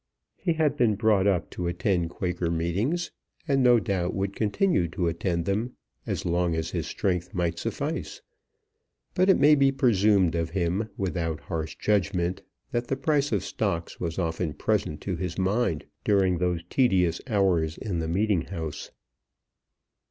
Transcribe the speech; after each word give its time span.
He 0.35 0.53
had 0.53 0.75
been 0.77 0.95
brought 0.95 1.27
up 1.27 1.51
to 1.51 1.67
attend 1.67 2.09
Quaker 2.09 2.49
meetings, 2.49 3.11
and 3.47 3.61
no 3.61 3.79
doubt 3.79 4.15
would 4.15 4.35
continue 4.35 4.87
to 4.87 5.07
attend 5.07 5.45
them 5.45 5.73
as 6.07 6.25
long 6.25 6.55
as 6.55 6.71
his 6.71 6.87
strength 6.87 7.35
might 7.35 7.59
suffice; 7.59 8.19
but 9.13 9.29
it 9.29 9.37
may 9.37 9.53
be 9.53 9.71
presumed 9.71 10.33
of 10.33 10.49
him 10.49 10.89
without 10.97 11.41
harsh 11.41 11.75
judgment 11.75 12.41
that 12.71 12.87
the 12.87 12.97
price 12.97 13.31
of 13.31 13.43
stocks 13.43 13.99
was 13.99 14.17
often 14.17 14.53
present 14.53 15.01
to 15.01 15.17
his 15.17 15.37
mind 15.37 15.85
during 16.03 16.39
those 16.39 16.63
tedious 16.71 17.21
hours 17.27 17.77
in 17.77 17.99
the 17.99 18.07
meeting 18.07 18.41
house. 18.41 18.89